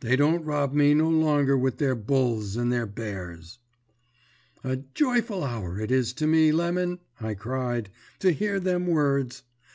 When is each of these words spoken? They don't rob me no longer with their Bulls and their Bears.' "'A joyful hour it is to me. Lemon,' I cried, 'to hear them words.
They 0.00 0.16
don't 0.16 0.42
rob 0.46 0.72
me 0.72 0.94
no 0.94 1.10
longer 1.10 1.54
with 1.54 1.76
their 1.76 1.94
Bulls 1.94 2.56
and 2.56 2.72
their 2.72 2.86
Bears.' 2.86 3.58
"'A 4.64 4.76
joyful 4.94 5.44
hour 5.44 5.78
it 5.78 5.90
is 5.90 6.14
to 6.14 6.26
me. 6.26 6.50
Lemon,' 6.50 7.00
I 7.20 7.34
cried, 7.34 7.90
'to 8.20 8.32
hear 8.32 8.58
them 8.58 8.86
words. 8.86 9.42